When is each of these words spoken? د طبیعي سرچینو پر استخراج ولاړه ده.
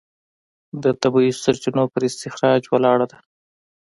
د 0.83 0.85
طبیعي 1.01 1.31
سرچینو 1.43 1.83
پر 1.93 2.01
استخراج 2.09 2.61
ولاړه 2.67 3.05
ده. 3.11 3.17